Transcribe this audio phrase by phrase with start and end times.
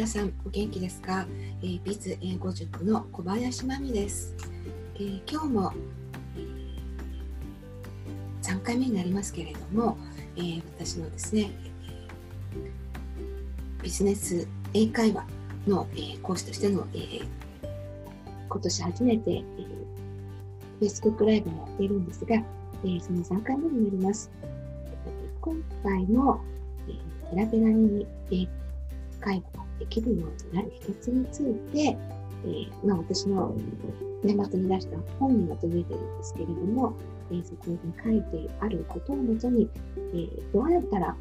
[0.00, 1.26] 皆さんお元気ですか、
[1.60, 4.34] えー、ビズ英語塾の小林真美です、
[4.94, 5.72] えー、今日も、
[8.40, 9.98] 3回目になりますけれども、
[10.36, 11.50] えー、私のですね
[13.82, 15.26] ビジネス英会話
[15.66, 17.20] の、え、講師としての、え、
[18.48, 22.42] 今年初めて、えー、Facebook ライブもやっているんですが、え、
[23.00, 24.30] その3回目になります。
[25.42, 26.40] 今回の、
[26.88, 26.92] え、
[27.34, 28.48] ペラペラに英
[29.20, 29.59] 会話
[29.90, 31.98] できるようになる秘訣について、
[32.44, 33.54] えー、まあ、私の
[34.22, 36.96] 年末に出した本にまとめてるんですけれども、
[37.30, 41.16] えー、そこに書いてあることをもとに、えー、どうやったら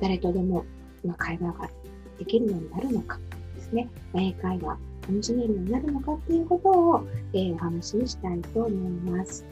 [0.00, 0.64] 誰とでも、
[1.04, 1.70] まあ、会話が
[2.18, 3.18] できるようになるのか
[3.54, 4.76] ですね、英会話
[5.08, 9.44] 楽しめるようになるのかっていうことを、えー、お話ししたいと思います。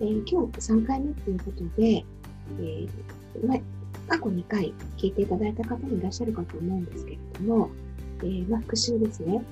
[0.00, 2.04] えー、今日3回目ということで、
[2.58, 3.56] えーま、
[4.08, 7.70] 過去2回聞いていただいた方もいらっしゃるかと思うんですけれども、
[8.20, 9.42] えー、まあ、復習ですね。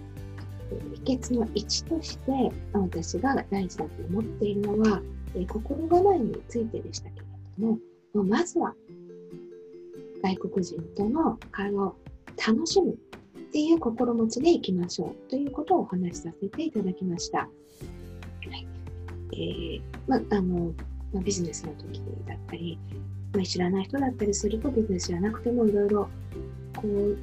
[1.05, 5.03] 秘訣の1として、私が大事だと思っているのは、
[5.35, 7.27] え心構えについてでしたけれ
[7.59, 8.75] ども、まずは
[10.23, 11.97] 外国人との会話を
[12.47, 12.97] 楽しむっ
[13.53, 17.39] ていう心持ちでいきましょうということをお話しさせていただきました。
[17.39, 18.67] はい
[19.35, 20.73] えーまあの
[21.13, 22.79] ま、ビジネスの時だったり、
[23.35, 26.09] まあ、知らない人だったりするとビジネスじゃなくてもいろいろ
[26.77, 27.19] こう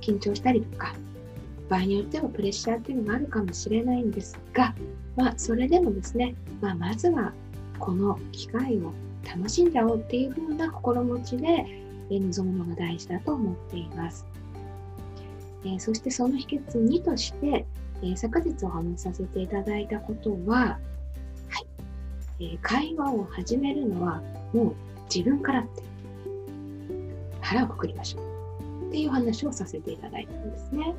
[0.00, 0.94] 緊張したりとか
[1.68, 4.74] 場合によってはプレッシャーっていうのがあるかもしれないんですが、
[5.16, 7.32] まあ、それでもですね、まあ、まずは
[7.78, 8.92] この機会を
[9.26, 11.66] 楽しんじゃおうっていう風な心持ちで
[12.08, 14.24] 臨むのが大事だと思っています。
[15.64, 17.66] えー、そしてその秘訣2として、
[18.02, 20.78] えー、昨日お話しさせていただいたことは、
[21.48, 21.58] は
[22.38, 24.74] いえー、会話を始めるのはもう
[25.12, 25.82] 自分からって
[27.40, 30.94] 腹をくくりましょうっていう話をさせていただいたんですね。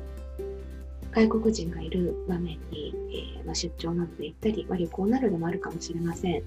[1.12, 2.94] 外国人がいる場面に、
[3.38, 6.34] えー、まあ、出張などで行ったり、まあ、旅行などでもあるかもしれません。
[6.36, 6.42] え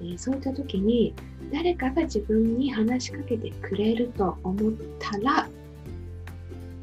[0.00, 1.14] ー、そういった時に
[1.52, 5.48] 誰かが自分に話しかけてくれると思ったら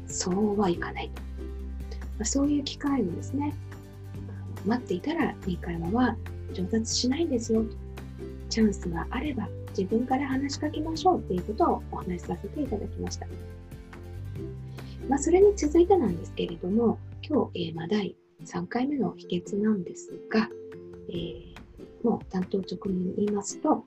[0.06, 1.22] そうはいかないと、
[2.00, 3.54] まあ、そういう機会をですね
[4.64, 6.16] 待っていたら英会話は
[6.52, 7.64] 上達しないんですよ
[8.48, 13.26] チャンスがあれば自分から話しかけましょうっていうことをお話しさせていただきました。
[15.08, 18.14] まあ、それに続いてなんですけれども、今日、えー、まあ第
[18.44, 20.48] 3回目の秘訣なんですが、
[21.08, 21.54] えー、
[22.02, 23.84] もう担当直入に言いますと、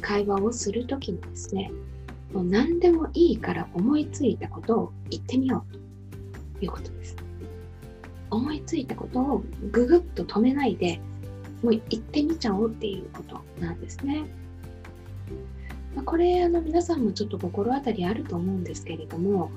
[0.00, 1.70] 会話をするときにですね、
[2.32, 7.27] もう何でもいいから思いついたことを言ってみようということです。
[8.30, 11.00] 思いついたことをぐぐっと止めないで、
[11.62, 14.24] もう行ってみちゃおうっていうことなんですね。
[15.94, 19.50] ま、これあの皆さんもちょっと心当たりあると思うんですけれども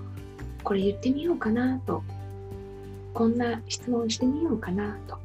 [0.64, 2.04] これ言ってみようかなと
[3.14, 5.20] こんな質問してみようかなと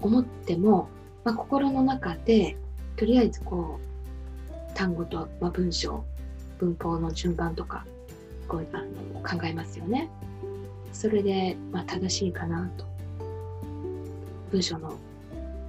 [0.00, 0.88] 思っても、
[1.24, 2.56] まあ、心の中で
[2.96, 6.04] とりあえずこう単語と、まあ、文章
[6.58, 7.84] 文法の順番とか
[8.48, 10.10] こうあの考えますよね。
[10.92, 12.84] それで、まあ、正しいかなと。
[14.50, 14.96] 文章の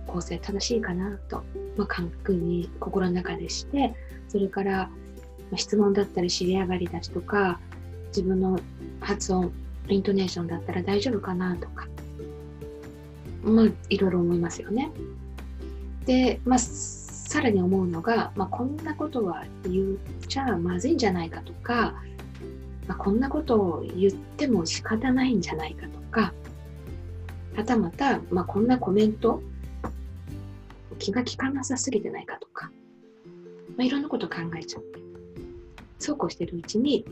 [0.08, 1.44] 構成正しいかなと、
[1.78, 3.94] まあ、確認心の中でして
[4.28, 4.90] それから、
[5.56, 7.60] 質問だったり知り上がりだしとか
[8.08, 8.60] 自分の
[9.02, 9.52] 発音
[9.90, 11.88] イントネーションだったら大丈夫かなとか。
[13.44, 14.92] まあいろいろ思いますよね。
[16.06, 21.96] で、まあ、さらに思うのが、まあ、こんなことは言っちゃまずいんじゃないかとか、
[22.92, 26.34] まあ、こんなことを言っても仕方ないんじゃないかとか
[27.56, 29.42] はたまた、まあ、こんなコメント
[31.00, 32.70] 気が利かなさすぎてないかとか、
[33.78, 34.84] まあ、いろんなこと考えちゃう。
[36.00, 37.06] そうこうしてるうちに、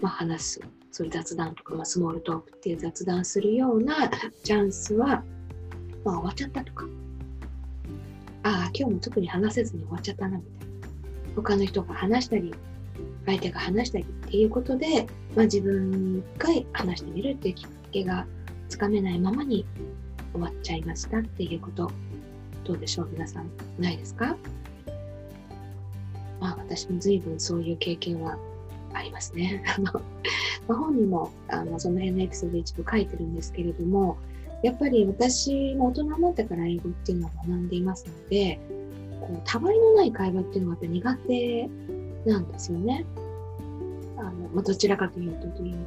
[0.00, 0.60] まあ、話す、
[0.92, 4.08] そういう雑談とか、まあ、スモールトークっていう雑談するような
[4.44, 5.24] チャンスは、
[6.04, 6.84] まあ、終わっちゃったとか、
[8.44, 10.76] ああ、今日も特に話せずに終わっちゃったなみたいな。
[11.34, 12.54] 他の人が話したり、
[13.26, 15.06] 相手が話したりっていうことで、
[15.36, 18.26] まあ、自分が話してみるっていうきっかけが
[18.68, 19.64] つかめないままに
[20.32, 21.90] 終わっちゃいましたっていうこと
[22.64, 24.36] どうでしょう皆さんないですか？
[26.40, 28.38] まあ私も随分そういう経験は
[28.92, 29.62] ありますね。
[29.76, 30.02] あの
[30.76, 34.18] 本にもあのその辺のエピソード一部書いてるんですけれども
[34.62, 38.60] やっぱり私も大人になってから英語っていうのを学んでいますので
[39.20, 41.68] こうたわいのない会話っていうのがやっぱ苦手
[42.24, 43.04] なんですよね。
[44.16, 45.86] あのまあ、どちらかというとというの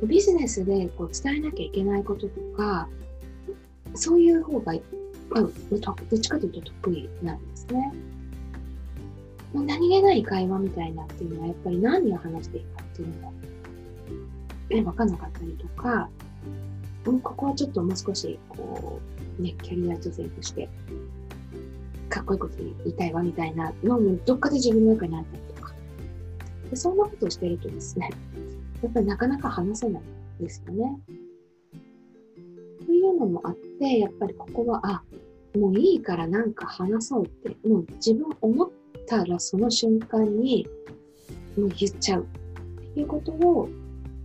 [0.00, 2.88] でビジネスでこう伝えなきゃいけないこととか
[3.94, 4.74] そういう方が
[5.30, 5.48] まあ、ど
[6.16, 7.92] っちかというと得意なんですね。
[9.52, 13.32] まあ、何気ない会話みたいなっていうのはやっぱり何を話していいかっていうのが、
[14.70, 16.08] え、分かんなかったりとか、
[17.06, 19.00] うん、ここはちょっともう少し、こ
[19.38, 20.68] う、ね、キャリア女性として、
[22.08, 25.53] かっこいいこと言いたいわみたいなのもどっかで自分の中にあったりとか。
[26.74, 28.10] でそんなことをしているとですね、
[28.82, 30.02] やっぱりなかなか話せない
[30.40, 31.00] ですよね。
[32.84, 35.04] というのもあって、やっぱりここは、あ、
[35.56, 38.70] もういいからなんか話そうって、もう自分思っ
[39.06, 40.66] たらその瞬間に
[41.56, 43.68] もう言っちゃうっていうことを、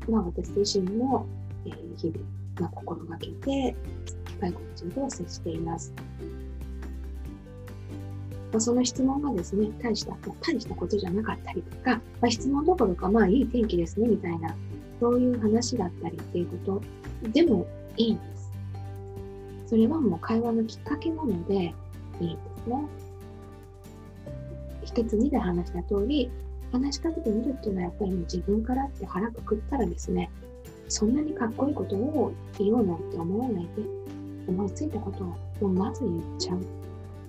[0.10, 1.28] まあ私自身も、
[1.66, 2.20] えー、日々、
[2.60, 3.76] まあ、心がけて、
[4.42, 5.94] 外国人と接しています。
[8.52, 14.56] まあ、その質問がですね、大した、大したことじゃなかったりとか、まあ、質問どころか、まあいい天気ですね、みたいな、
[15.00, 16.82] そういう話だったりっていうこ
[17.24, 17.68] とでも
[17.98, 18.52] いいんです。
[19.68, 22.86] それはもう会話のきっかけなのでいいんですね。
[24.84, 26.32] 一つ二で話した通り、
[26.72, 30.32] 話しかけてみるっていうのはやっぱりもう自分からって腹くくったらですね、
[30.88, 33.70] そんなにかっこいいことを言おうなんて思わないで、
[34.48, 36.60] 思いついたことをもうまず言っちゃう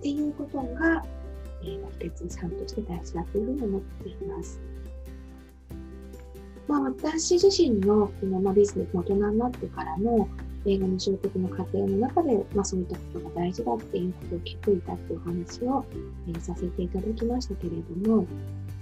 [0.01, 1.05] っていうことが、
[1.63, 4.59] えー、秘訣さんとして大事だというふうに思っています。
[6.67, 10.27] まあ、私自身のこの、まあ、ビジネス大人になってからの
[10.65, 15.85] 英語の習得の過程の中で、まあ、そういったことが大事だっていうことを気づいたっていう話を、
[16.29, 18.27] えー、させていただきましたけれども、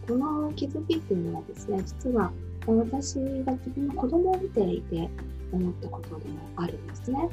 [0.07, 2.31] この気づきっていうのはですね、実は
[2.67, 5.09] 私が自分の子供を見ていて
[5.51, 7.29] 思ったことでもあるんですね。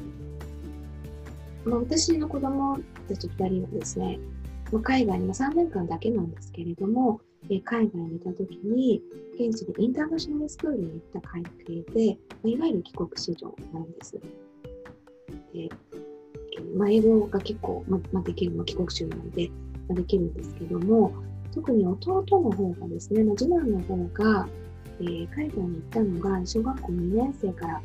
[1.65, 2.77] まあ、私の子供
[3.07, 4.19] たち2人はですね、
[4.71, 7.19] まあ、海外に3年間だけなんですけれども、
[7.49, 9.01] え海外にいた時に、
[9.33, 14.19] 現地でインターナショナルスクールに行った関係で、まあ、いわゆる帰国子女なんです。
[15.53, 15.69] で
[16.75, 19.49] まあ、英語が結構、ままあ、できる、まあ、帰国子女なので、
[19.87, 21.13] まあ、できるんですけども、
[21.53, 24.47] 特に弟の方がですね、まあ、次男の方が、
[24.99, 27.81] えー、海外に行ったのが小学校2年生から、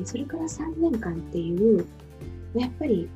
[0.00, 1.86] えそれから3年間っていう、
[2.60, 3.08] やっぱり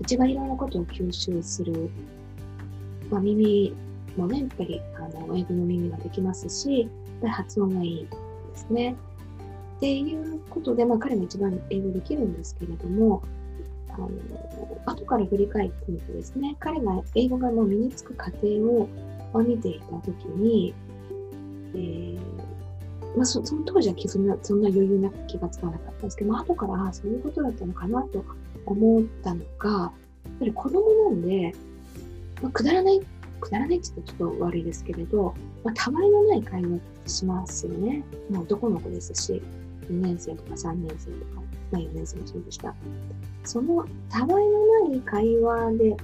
[0.00, 1.90] 一番いろんなことを吸収する、
[3.10, 3.74] まあ、耳
[4.16, 6.90] もね、やっぱりあの英語の耳ができますし、やっ
[7.20, 8.06] ぱり発音がいい
[8.52, 8.96] ですね。
[9.76, 13.22] っていうことで、まあ、彼も一番英語できるんですけれども、
[13.90, 14.08] あの
[14.86, 18.88] 後から振り返ってみてですね、彼が英語がもう身につく過程を、
[19.34, 20.72] 見ていたときに、
[21.74, 22.35] えー
[23.16, 28.24] まあそ、の当時はそんなそんな余裕なく気がつかなかったんですけど、まあ、後からそういうことだったのかなと
[28.66, 31.54] 思ったのが、やっぱり子供なんで、
[32.42, 33.00] まあ、くだらない、
[33.40, 35.34] くだらないって言ったらちょっと悪いですけれど、
[35.64, 38.04] まあ、たわいのない会話しますよね。
[38.30, 39.42] もう男の子ですし、
[39.90, 41.40] 2年生とか3年生とか、
[41.72, 42.74] まあ、4年生もそうでした。
[43.44, 45.96] そのたわいのない会話で、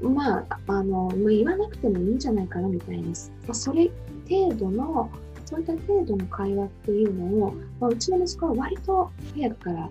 [0.00, 3.12] まあ、あの、まあ、言わなくてもいいんじゃないかなみたいな、ま
[3.50, 3.90] あ、それ
[4.28, 5.10] 程度の、
[5.46, 9.88] そういった程度の会話っていうのを、まあ、うちの息子は割と早くから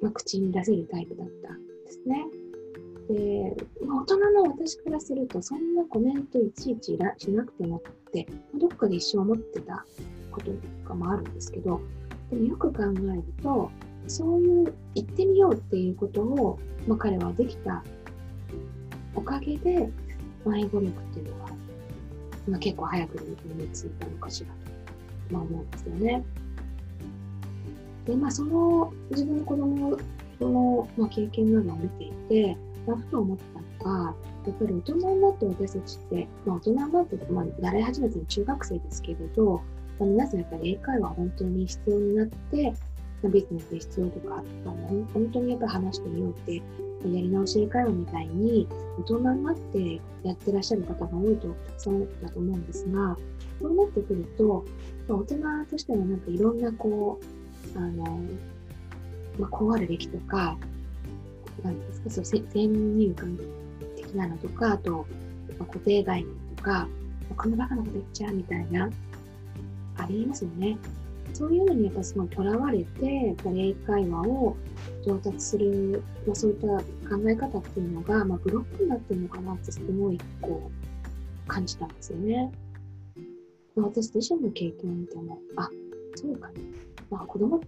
[0.00, 2.26] まあ、口に出せるタイプだったんですね。
[3.08, 9.84] で、まあ、大人の私からすると、そんなコメントいちいちしなくてもって、どっかで一生思ってた
[10.30, 11.80] こととかもあるんですけど、
[12.30, 13.70] でもよく考えると、
[14.06, 17.82] そういう言ってみようっていうことを、まあ、彼はできた
[19.14, 19.90] おかげで、
[20.44, 21.50] まあ、英語力っていうのは、
[22.48, 26.24] まあ、結構早く身についたのかしらと、まあ、思うんですよね。
[28.04, 29.98] で、まあ、その自分の子供
[30.40, 33.38] の、まあ、経験などを見ていて、まあ、ふと思っ
[33.80, 34.14] たのが、
[34.46, 39.62] やっぱり大人になって私たちって、まあ、大人になって、まあ、習い始めてる中学生ですけれど、
[39.98, 42.74] まあ、皆さんやっぱり英会話本当に必要になって、
[43.24, 44.74] ビジネスで必要とか、まあ、
[45.12, 46.62] 本当にやっぱ話してみようって、や
[47.04, 48.68] り直し英会話みたいに
[48.98, 53.16] 大人になってやってらっしゃる方が多いとたくさんだと思うんですが、
[53.60, 54.64] そうなってくると、
[55.08, 55.36] 大人
[55.70, 57.20] としてはなんかいろんなこ
[57.74, 58.20] う、あの、
[59.38, 60.58] まあ、こうあるべきとか、
[61.62, 63.38] なんですか、そう、先入観
[63.96, 65.06] 的なのとか、あと、
[65.58, 66.88] まあ、固定概念とか、
[67.36, 68.90] このバカなこと言っちゃうみたいな、
[69.98, 70.76] ありますよね。
[71.32, 74.56] そういうのにやっぱすごいとらわれて、やっぱり英会話を
[75.04, 76.66] 上達する、まあ、そういった
[77.08, 80.70] 考え方っていうのが、まあ、ブロックになってるのかなってすごいこ
[81.44, 82.52] う感じたんですよね。
[83.74, 85.68] まあ、私自身の経験を見ても、あ、
[86.14, 86.54] そうか、ね、
[87.10, 87.60] まあ、子供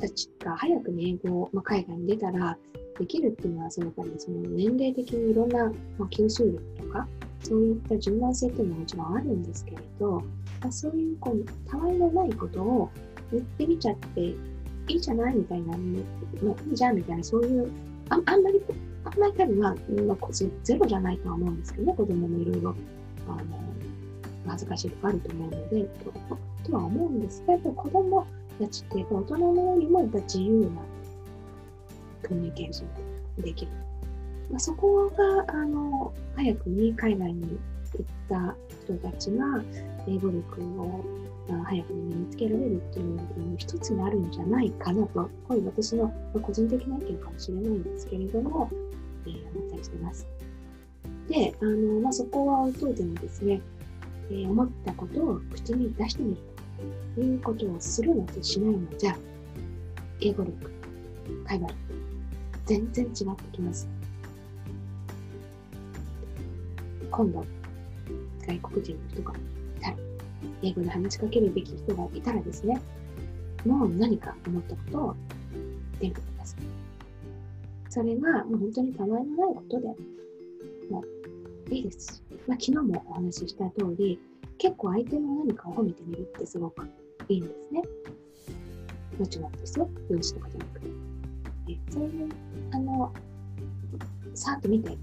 [0.00, 2.56] たちが早くに英語、まあ、海外に出たら
[2.98, 5.66] できるっていうのはそのやっぱりその年齢的にいろんな、
[5.98, 7.08] まあ、吸収力とか
[7.48, 10.20] そういった柔軟性っていうのはもちろんあるんですけれど、
[10.60, 12.90] まあ、そういうこうたわいのないことを
[13.32, 14.36] 言ってみちゃってい
[14.88, 17.70] いじゃないみたいな、まあ、いいじゃんみたいなそういう
[18.10, 18.60] ああんまり
[19.04, 19.74] あんまり多分まあ、
[20.06, 22.74] まあ、ゼロじゃないとは思うんですけどね子供もいろいろ
[23.28, 23.44] あの
[24.46, 26.12] 恥ずかしいとかあると思うのでと
[26.64, 28.26] とは思うんですがやっぱり子供
[28.60, 30.82] たちって大人のよりも自由な
[32.28, 33.87] コミュニケーションできる。
[34.50, 37.58] まあ、そこがあの早くに海外に
[37.94, 39.62] 行った人たちが
[40.06, 41.04] 英語力を
[41.64, 46.12] 早くに身につけられるっていうのの一つになるんじゃないかなと、これ私の
[46.42, 48.70] 個人的な意見かもしれないんですけれども、
[49.26, 50.26] えー、思ったりしてます。
[51.28, 53.60] で、あのまあ、そこは置いといてもですね、
[54.30, 56.36] えー、思ったことを口に出してみる
[57.14, 59.16] ということをするのとしないのじゃ、
[60.20, 60.70] 英語力、
[61.46, 61.74] 会話力、
[62.66, 63.88] 全然違ってきます。
[67.18, 67.44] 今度、
[68.46, 69.96] 外国人の人がいたら、
[70.62, 72.80] 英語で話しかけるべき人がいたらですね、
[73.66, 75.16] もう何か思ったことを
[76.00, 76.60] 言ってみてください。
[77.90, 79.88] それがもう本当にたわいのないことで
[80.88, 81.02] も
[81.68, 84.20] ういいですし、まあ、昨日もお話しした通り、
[84.56, 86.86] 結構相手の何かを褒めてみるってすごく
[87.28, 87.82] いいんですね。
[89.18, 89.90] もちろんですよ。
[90.08, 90.86] 容姿とかじゃなくて。
[91.90, 92.28] そういう、
[92.70, 93.12] あの、
[94.34, 94.96] さーっと見て、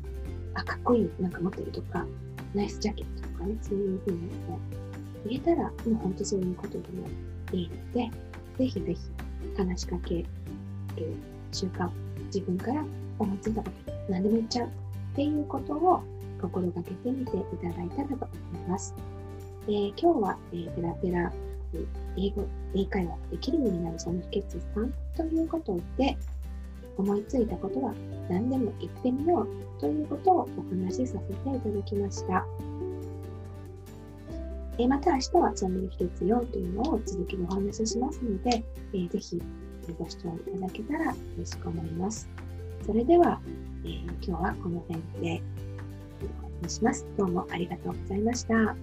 [0.56, 2.06] あ、かっこいい、なんか持ってるとか、
[2.54, 4.30] ナイスジャケットとかね、そういうふうに
[5.28, 7.08] 言えたら、もう本当そういうことでも
[7.52, 8.10] いいので、
[8.58, 9.00] ぜひぜひ
[9.58, 10.26] 話しかける
[11.52, 11.90] 習慣、
[12.26, 12.84] 自分から
[13.20, 14.72] 思いついたこと、何でも言っちゃうっ
[15.16, 16.02] ていうことを
[16.42, 18.14] 心がけてみていただいたらと
[18.54, 18.94] 思います。
[19.68, 21.34] えー、今日は、えー、ペラペラ
[22.18, 22.46] 英語、
[22.76, 26.18] 英会話できるようになるその秘訣3ということで、
[26.98, 27.94] 思いついたことは
[28.30, 29.48] 何でも言ってみよう
[29.80, 32.46] ということをお話しさせていただきました。
[34.78, 39.42] えまた明日はその秘訣4というのを続きでお話ししますので、えー、ぜひ
[39.98, 42.28] ご視聴いただけたら嬉しく思います。
[42.86, 43.40] それでは、
[43.86, 45.42] えー、今日はこの辺で
[46.62, 47.06] お話します。
[47.18, 48.76] どうもありがとうございました。